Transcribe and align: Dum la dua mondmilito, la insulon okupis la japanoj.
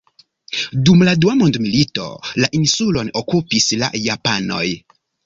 Dum 0.87 1.03
la 1.07 1.11
dua 1.25 1.35
mondmilito, 1.41 2.05
la 2.45 2.49
insulon 2.63 3.13
okupis 3.21 3.69
la 3.83 3.91
japanoj. 4.07 4.65